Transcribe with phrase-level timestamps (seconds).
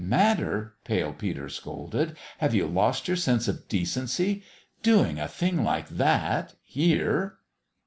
[0.19, 4.41] "Matter?" Pale Peter scolded." Have you lost your sense of decency?
[4.81, 7.37] Doing a thing like that here